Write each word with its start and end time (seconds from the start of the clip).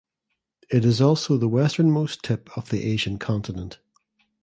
It 0.71 0.83
is 0.83 0.99
also 0.99 1.37
the 1.37 1.47
westernmost 1.47 2.23
tip 2.23 2.49
of 2.57 2.71
the 2.71 2.85
Asian 2.85 3.19
continent. 3.19 3.77